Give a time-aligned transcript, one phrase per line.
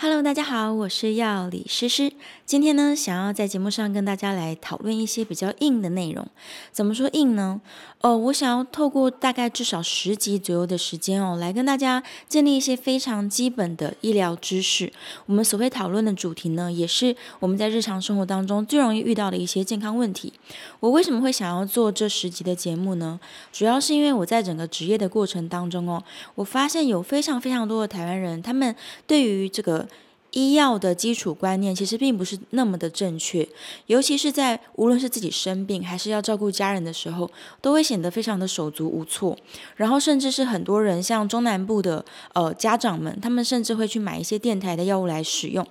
[0.00, 2.12] Hello，大家好，我是药理诗诗。
[2.46, 6.24] 今天呢，想要在节目上跟大家来讨论一些比较硬的内容。
[6.70, 7.60] 怎么说硬呢？
[8.00, 14.92] 哦，我想要透过大概至少十集左右的时间哦，来跟大家建立一些非常基本的医疗知识。
[15.26, 20.32] 我们所谓讨论的主题呢，也是我们在日常生活当中最容易遇到的一些健康问题。
[20.78, 23.18] 我为什么会想要做这十集的节目呢？
[23.52, 26.00] 主要是因为我在整个职业的过程当中哦，
[26.36, 28.72] 我发现有非常非常多的台湾人，他们
[29.04, 29.87] 对于这个。
[30.32, 33.48] 医药的基础观念其实并不是那么的正确，
[33.86, 37.30] 尤其是在无论是自己生病还是要照顾家人的时候，
[37.60, 39.36] 都会显得非常的手足无措。
[39.76, 45.66] 然后甚至是很多人像中南部的呃家长们，他们甚至会去买一些电台的药物来使用，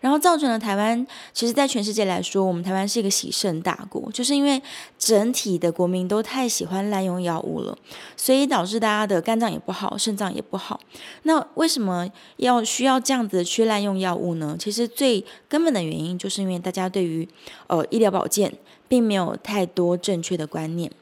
[0.00, 4.60] 然后造成了台湾，其实在全世界来说，我们台湾是一个喜肾大国，就是因为
[4.98, 7.76] 整体的国民都太喜欢滥用药物了，
[8.16, 10.80] 所以导致大家的肝脏也不好，肾脏也不好。
[11.22, 14.54] 那为什么要需要这样子去滥用药物呢？
[14.58, 17.26] 其实最根本的原因，就是因为大家对于
[17.68, 18.52] 呃医疗保健
[18.86, 20.92] 并没有太多正确的观念。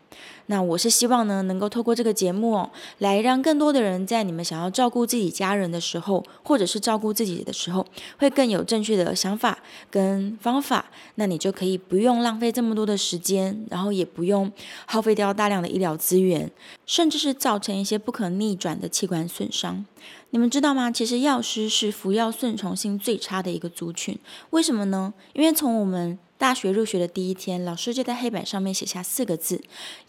[0.46, 7.86] 那我是希望呢，能够透过这个节目哦，来让更多的人在你们想要照顾自己家人的时候，或者是照顾自己的时候，
[8.18, 9.58] 会更有正确的想法
[9.90, 10.86] 跟方法。
[11.14, 14.50] 那你就可以不用浪费这么多的时间，然后也不用
[14.86, 16.50] 耗费掉大量的医疗资源，
[16.84, 19.84] 甚至是造成一些不可逆转的器官损伤。
[20.30, 20.90] 你们知道吗？
[20.90, 24.18] 其实药师是服药顺从性最差的一个族群。
[24.50, 25.12] 为什么呢？
[25.32, 29.60] 因为从我们大学入学的第一天，老师就在黑板上面写下四个字：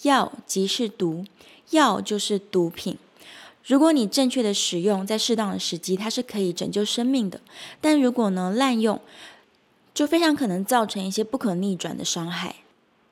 [0.03, 1.25] 药即是毒，
[1.71, 2.97] 药就是毒品。
[3.65, 7.41] 如果你正确的使用，在适当的时机，它是可以拯救生命的。
[7.81, 9.01] 但如果呢，滥用，
[9.93, 12.55] 就非常可能造成一些不可逆转的伤害。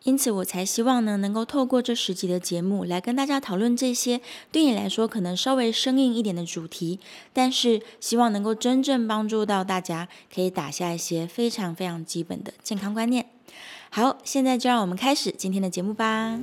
[0.03, 6.99] 因此，我才希望呢，能够透过这十集的节目来跟大家讨论这些对你来说可能稍微生硬一点的主题，
[7.33, 13.25] 但是希望能够真正帮助到大家，可以打下一些非常非常基本的健康观念。
[13.89, 16.39] 好，现在就让我们开始今天的节目吧。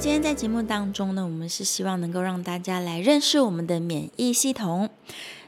[0.00, 4.88] 今天在节目当中呢，我们是希望能够让大家来认识我们的免疫系统。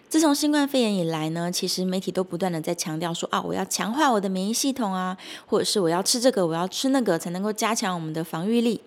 [0.09, 5.17] 自从新冠肺炎以来呢，其实媒体都不断的在强调说啊，我要强化我的免疫系统啊，
[5.47, 8.81] 或者是我要吃这个，我要吃那个，才能够加强我们的防御力。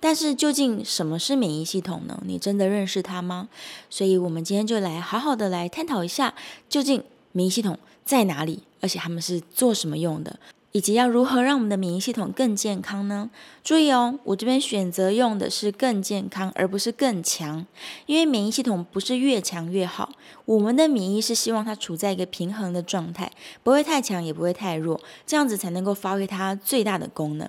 [0.00, 2.18] 但是究竟什么是免疫系统呢？
[2.24, 3.50] 你真的认识它吗？
[3.90, 6.32] 所以我们今天就来好好的来探讨一下，
[6.70, 10.40] 究竟免疫系统在哪里，而且他们是做什么用的。
[10.72, 13.30] 以及要如何让我们的免疫系统更健康呢？
[13.64, 17.66] 注意哦，我这边选择用的是更健康，而不是更强，
[18.06, 20.12] 因为免疫系统不是越强越好。
[20.44, 23.30] 我们的免疫是希望它处在一个平衡的状态，
[23.62, 27.48] 不会太强，也不会太弱，这样子才能够发挥它最大的功能。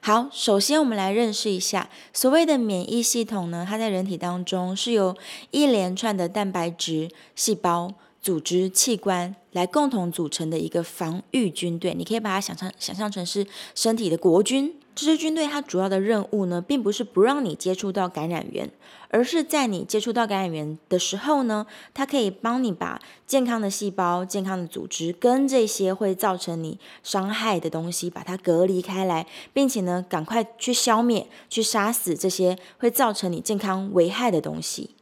[0.00, 5.16] 好，首先我们来认识一下所谓的免疫系统呢，它在人体当中是由
[5.50, 7.94] 一连串的蛋白质、细胞。
[8.24, 14.74] 组织器官来共同组成的一个防御军队，你可以把它想象想象成是身体的国军。
[14.94, 18.70] 这支军队它主要的任务呢，并不是不让你接触到感染源，
[19.10, 34.94] 而是在你接触到感染源的时候呢，它可以帮你把健康的细胞、健康的组织跟这些会造成你伤害的东西，把它隔离开来，并且呢，赶快去消灭、去杀死这些会造成你健康危害的东西。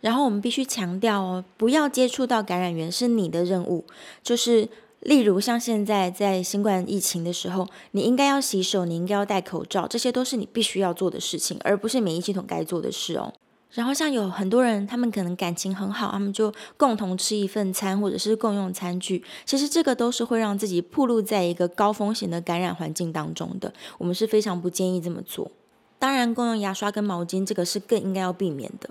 [0.00, 3.84] 然后我们必须强调哦，不要接触到感染源是你的任务。
[4.22, 4.68] 就是
[5.00, 13.32] 例如像现在在新冠疫情的时候，你应该要洗手，你应该要戴口罩，这些都是你必须要做的事情，而不是免疫系统该做的事哦。
[13.72, 19.22] 然后像有很多人，他们可能感情很好，他们就共同吃一份餐，或者是共用餐具。
[19.44, 23.72] 其实这个都是会让自己暴露在一个高风险的感染环境当中的。
[23.98, 25.50] 我们是非常不建议这么做。
[25.98, 28.88] 当然，共用牙刷跟毛巾，这个是更应该要避免的。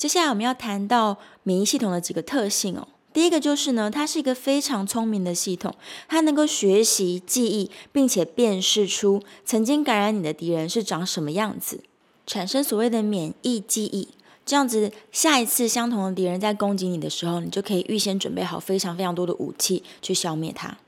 [0.00, 2.88] 接下来我们要谈到免疫系统的几个特性哦。
[3.12, 5.74] 第一个就是呢，它是一个非常聪明的系统，
[6.08, 11.82] 它能够学习、记忆，并且辨识出曾经感染你的敌人是长什么样子，
[12.26, 14.08] 产生所谓的免疫记忆。
[14.46, 20.78] 这样子，下一次相同的敌人在攻击你的时候，你就可以预先准备好非常非常多的武器去消灭它。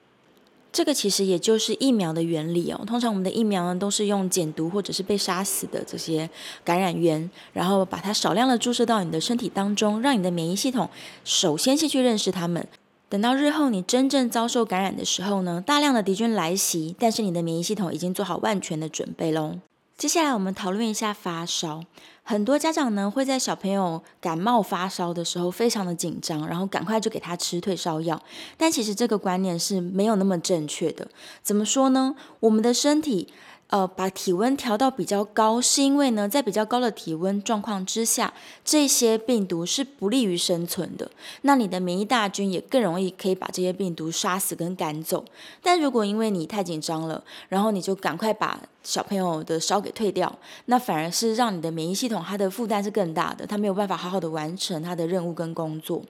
[0.72, 2.80] 这个其实也就是疫苗的原理哦。
[2.86, 6.28] 通常我们的疫苗呢，都是用减毒或者是被杀死的这些
[6.64, 10.88] 感染源，然后把它少量的注射到你的身体当中，让你的免疫系统
[11.24, 12.66] 首先先去认识它们。
[13.10, 19.58] 等到日后你真正遭受感染的时候呢，大量的敌军来袭，但是你的免疫系统已经做好万全的准备喽。
[20.02, 21.84] 接下来我们讨论一下发烧。
[22.24, 28.20] 很多家长呢会在小朋友感冒发烧的时候非常的紧张，然后赶快就给他吃退烧药。
[28.56, 31.06] 但其实这个观念是没有那么正确的。
[31.44, 32.16] 怎么说呢？
[32.40, 33.28] 我们的身体。
[33.68, 41.10] 呃，把体温调到比较高，是因为呢，在比较高的体温状况之下，这些病毒是不利于生存的。
[41.40, 45.24] 那你的免疫大军也更容易可以把这些病毒杀死跟赶走。
[45.62, 50.32] 但如果因为你太紧张了，然后你就赶快把小朋友的烧给退掉，
[50.66, 56.02] 那反而是让你的免疫系统它的负担是更大的，它没有办法好好的完成它的任务跟工作。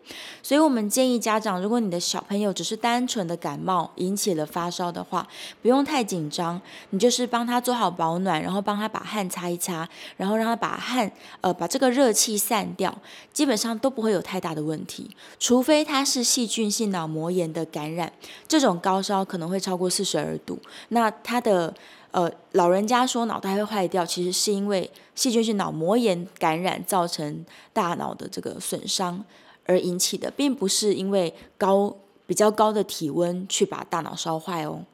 [0.43, 5.27] 所以我们建议家长，如果你的小朋友只是单纯的感冒引起了发烧的话，
[5.61, 6.61] 不用太紧张，
[6.91, 11.11] 你就是帮他做好保暖，然后帮他把汗擦一擦，然后让他把汗
[11.43, 12.97] 呃把这个热气散掉，
[13.33, 15.11] 基本上都不会有太大的问题。
[15.39, 18.11] 除非他是细菌性脑膜炎的感染，
[18.49, 20.59] 这种高烧可能会超过四十二度，
[20.89, 21.75] 那他的。
[22.13, 29.25] 呃，老人家说脑袋会坏掉，其实是因为细菌性脑膜炎感染造成大脑的这个损伤
[29.67, 34.85] 而引起的，并不是因为高比较高的体温去把大脑烧坏哦。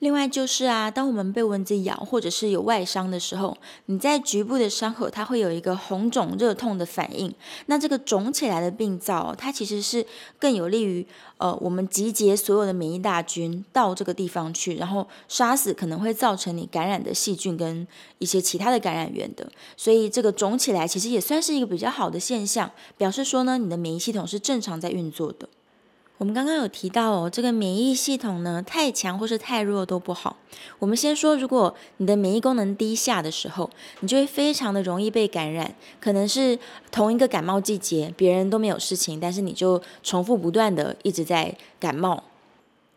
[0.00, 3.56] 另外就是啊，当我们被蚊子咬或者是有外伤的时候，
[3.86, 7.34] 你在局部的伤口它会有一个红肿热痛的反应。
[7.64, 10.04] 那这个肿起来的病灶，它其实是
[10.38, 11.06] 更有利于
[11.38, 17.88] 呃我们集结所有的免疫大军到这个地方去，然后杀死可能会造成你感染的细菌跟
[18.18, 19.50] 一些其他的感染源的。
[19.78, 25.48] 所以这个肿起来其实也算是一个比较好的现象，表示说呢，你的免疫系统是正常在运作的。
[26.18, 30.38] 我们刚刚有提到哦，这个免疫系统呢，太强或是太弱都不好。
[30.78, 33.68] 我们先说，如果你的免疫功能低下的时候，
[34.00, 35.74] 你就会非常的容易被感染。
[36.00, 36.58] 可能是
[36.90, 42.24] 同一个感冒季节，别人都没有事情，但是你就重复不断的一直在感冒。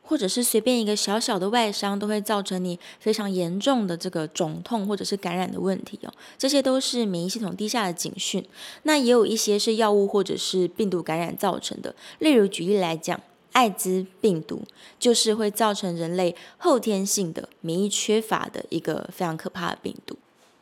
[0.09, 6.11] 或者是随便一个小小的外伤，都会造成你非常严重的这个肿痛或者是感染的问题哦。
[6.35, 8.44] 这些都是免疫系统低下的警讯。
[8.83, 11.94] 那也有一些是药物或者是病毒感染造成的。
[12.17, 13.21] 例如举例来讲，
[13.51, 14.63] 艾滋病毒
[14.97, 20.17] 就是会造成人类后天性的免疫缺乏的一个非常可怕的病毒。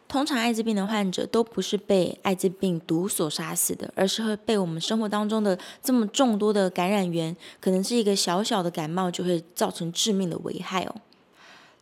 [0.07, 10.95] 通常艾滋病的患者都不是被艾滋病毒所杀死的，而是会被我们生活当中的这么众多的感染源，可能是一个小小的感冒就会造成致命的危害哦。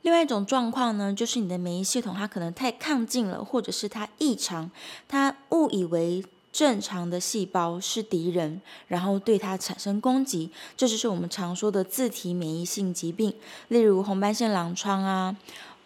[0.01, 4.69] 另外一种状况呢，就是你的免疫系统它可能太亢进了，或者是它异常，
[5.07, 13.33] 它误以为正常的细胞是敌人，然后对它产生攻击，这就是我们常说的自体免疫性疾病，
[13.67, 15.35] 例如红斑性狼疮啊。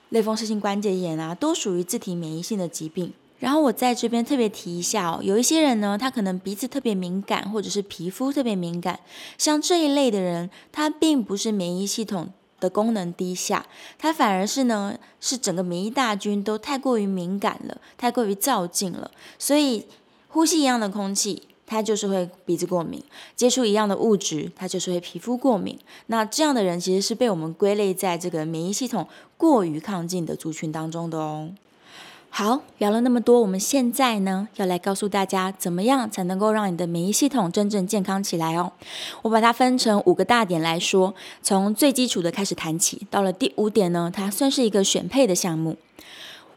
[0.09, 3.13] 类风湿性关节炎啊，都属于自体免疫性的疾病。
[3.39, 8.99] 然后我在这边特别提一下哦，有一些人呢，他可能鼻子特别敏感，或者是皮肤特别敏感，
[9.37, 12.27] 像这一类的人，他并不是免疫系统
[12.59, 13.65] 的功能低下，
[13.97, 19.85] 他反而是呢，是整个免疫大军都太过于敏感了，太过于躁进了，所以
[20.27, 21.43] 呼吸一样的空气。
[21.69, 23.01] 他就是会鼻子过敏，
[23.35, 25.77] 接触一样的物质，他就是会皮肤过敏。
[26.07, 29.07] 那这样的人其实是被我们归类在这个免疫系统
[29.37, 31.51] 过于亢进的族群当中的哦。
[32.31, 38.71] 好，聊了那么多，我们现在呢要来告诉大家，怎么样才能够让你的免疫系统真正健康起来哦。
[39.21, 43.05] 我把它分成五个大点来说，从最基础的开始谈起。
[43.09, 45.77] 到了第五点呢，它算是一个选配的项目。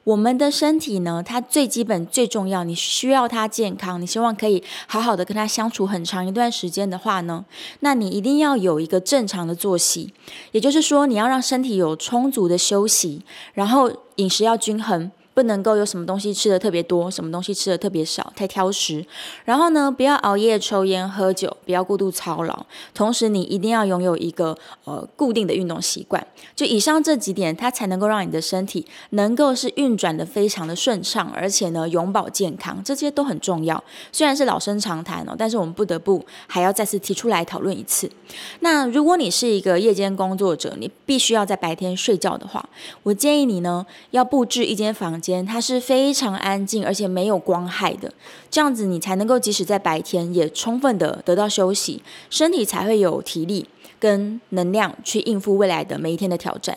[0.05, 7.45] 我们的身体呢，它最基本最重要，你需要它健康，你希望可以好好的跟它相处很长一段时间的话呢，
[7.81, 10.13] 那你一定要有一个正常的作息，
[10.51, 13.23] 也就是说，你要让身体有充足的休息，
[13.55, 15.11] 然后饮食要均衡。
[15.35, 19.05] 不能够有什么东西吃的特别多，什么东西吃的特别少，太挑食。
[19.45, 22.67] 然后呢，不要熬夜、抽烟、喝酒，不要过度操劳。
[22.93, 26.27] 同时，你一定要拥有一个呃固定的运动习惯。
[26.55, 33.83] 就以上这几点，它才能够让你的身体能够是运转的非常的顺畅，而且呢永保健康，这些都很重要。
[34.11, 38.11] 虽然是老生常谈哦，但是我们不得不还要再次提出来讨论一次。
[38.61, 42.69] 那如果你是一个夜间工作者，你必须要在白天睡觉的话，
[43.03, 45.47] 我建议你呢要布置一间房间。
[45.47, 48.13] 它是非常安静，而且没有光害的，
[48.51, 53.69] 这样子你才能够即使在白天也充分的得到休息，身体才会有体力
[54.01, 56.77] 跟能量去应付未来的每一天的挑战。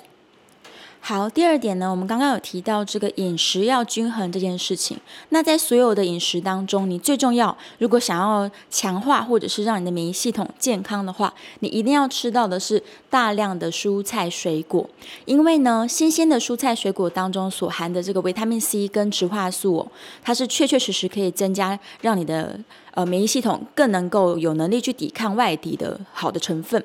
[1.08, 4.98] 好，第二点呢，我们刚刚有提到这个饮食要均衡这件事情。
[5.30, 14.90] 那在所有的饮食当中，你最重要，如果想要强化或者是让你的免疫系统健康的话，你一定要吃到的是大量的蔬菜水果。
[15.26, 19.88] 因为呢，新鲜的蔬菜水果当中所含的这个维他命 C 跟植化素哦，
[20.24, 22.60] 它是确确实实可以增加让你的
[22.96, 26.84] 呃免疫系统更能够有能力去抵抗外敌的好的成分。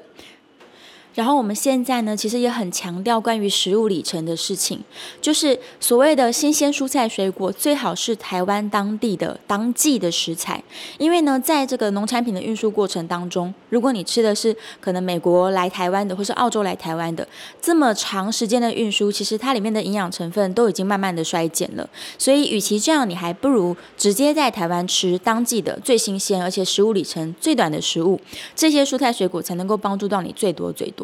[1.15, 4.79] 然后我们现在呢，其实也很强调关于食物里程的事情，
[5.21, 10.63] 就是所谓的新鲜蔬菜水果，最好是台湾当地的当季的食材。
[10.99, 17.27] 因为呢，在这个农产品的运输过程当中，如果你吃的是可能美国来台湾的，或是澳洲来台湾的，
[17.61, 21.89] 这么长时间的运输，其实它里面的营养成分都已经慢慢的衰减了。
[22.19, 28.21] 所以，与其这样，你还不如直接在台湾吃当季的最新鲜，而且食物里程最短的食物，
[28.55, 31.00] 这些蔬菜水果才能够帮助到你最多最多。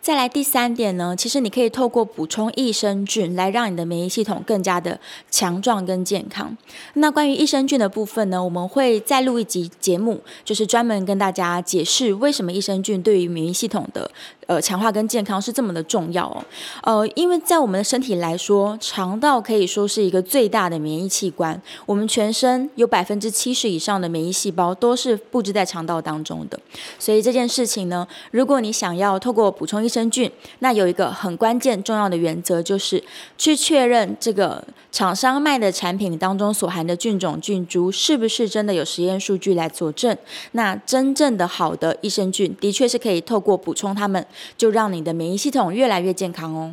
[0.00, 6.56] 再来第三点呢，其实你可以透过补充益生菌来让你的免疫系统更加的强壮跟健康。
[6.94, 14.08] 那关于益生菌的部分呢，我们会再录一集节目，就是专门跟大家解释为什么益生菌对于免疫系统的
[14.46, 16.44] 呃强化跟健康是这么的重要哦。
[16.82, 21.60] 呃，因为在我们的身体来说，肠道可以说是一个最大的免疫器官。
[21.84, 26.58] 我们全身有百分之七十以上的免疫细胞都是布置在肠道当中的。
[26.98, 33.02] 所以这件事情呢，如果你想要透过补充益生菌，那有一个很关键重要的原则，就是
[33.36, 34.62] 去确认这个
[34.92, 40.16] 厂商卖的产品当中所含的菌种菌株是不是真的有实验数据来佐证。
[40.52, 44.24] 那真正的好的益生菌，的确是可以透过补充它们，
[44.56, 46.72] 就让你的免疫系统越来越健康哦。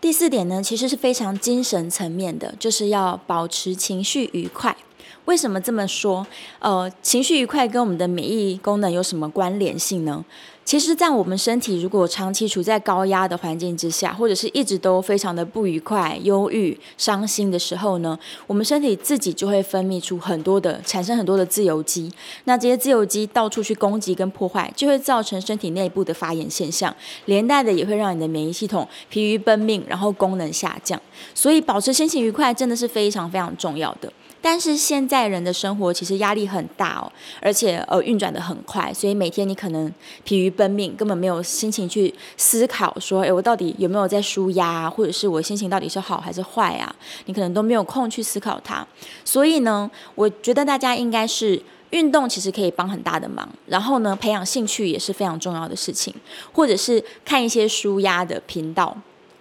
[0.00, 4.76] 第四点呢，其实是非常精神层面的，就是要保持情绪愉快。
[5.24, 6.26] 为什么这么说？
[6.58, 10.22] 呃，情绪愉快跟我们的免疫功能有什么关联性呢？
[10.64, 22.10] 其实，在我们身体如果长期处在高压的环境之下，或者是一直都非常的不愉快、忧郁、伤心的时候呢，我们身体自己就会分泌出很多的、产生很多的自由基。
[22.44, 31.00] 那这些自由基到处去攻击跟破坏，就会造成身体内部的发炎现象，连带的也会让你的免疫系统疲于奔命，然后功能下降。
[31.34, 34.10] 所以，保持心情愉快真的是非常非常重要的。
[34.44, 37.10] 但是现在人的生活其实压力很大哦，
[37.40, 39.90] 而且呃运转得很快，所以每天你可能
[40.22, 46.94] 疲于奔命，根本没有心情去思考说，诶，我到底有没有在舒压，或者是我心情到底是好还是坏啊？
[47.24, 48.86] 你可能都没有空去思考它。
[49.24, 56.14] 所以呢，我觉得大家应该是运动其实可以帮很大的忙，然后呢，培养兴趣也是非常重要的事情，
[56.52, 58.94] 或者是看一些舒压的频道。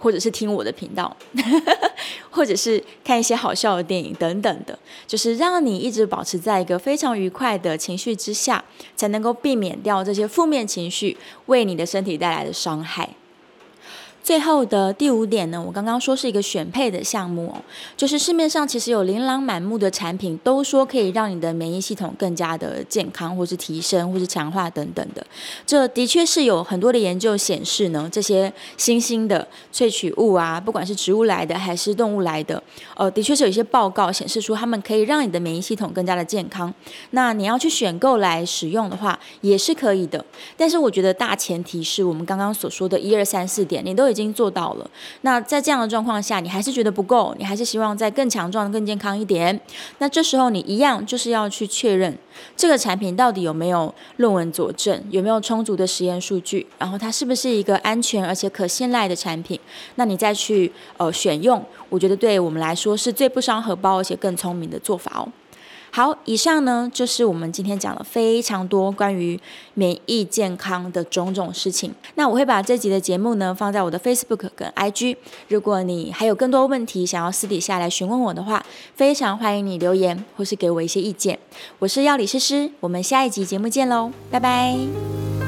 [0.03, 1.15] 或者是听我的频道，
[2.29, 8.61] 或者是看一些好笑的电影等等的，就是让你一直保持在一个非常愉快的情绪之下，
[8.97, 13.07] 才能够避免掉这些负面情绪为你的身体带来的伤害。
[14.23, 17.61] 最后的第五点呢，我刚刚说是一个选配的项目哦，
[17.97, 25.25] 就是市面上其实有琳琅满目的产品，都说可以让你的免疫系统更加的健康，或是提升，或是强化等等的。
[25.65, 32.63] 这的确是有很多的研究显示呢，这些新兴的萃取物啊，不管是植物来的还是动物来的，
[32.95, 36.73] 呃，的确是有一些报告显示出它们可以让你的免疫系统更加的健康。
[37.09, 40.23] 那你要去选购来使用的话，也是可以的。
[40.55, 44.89] 但是我觉得大前提是我们刚刚所说的一二三四点，你都已经做到了。
[45.21, 49.59] 那在这样的状况下，你还是觉得不够，你还是希望再更强壮、更健康一点。
[49.97, 52.17] 那这时候你一样就是要去确认
[52.55, 59.59] 这个产品到底有没有论文佐证，有没有充足的实验数据，然后它是不是一个安全而且可信赖的产品。
[59.95, 65.27] 那你再去呃选用，我觉得对我们来说是最不伤荷包而且更聪明的做法哦。
[65.95, 69.39] 好，以上呢就是我们今天讲了非常多关于
[69.75, 71.93] 免疫健康的种种事情。
[72.15, 75.15] 那我会把这集的节目呢放在我的 Facebook 跟 IG。
[75.49, 81.37] 如果你还有更多问题想要私底下来询问我的话，非常欢迎你留言或是给我一些意见。
[81.77, 85.42] 我是药理诗诗，我们下一集节目见喽，拜拜。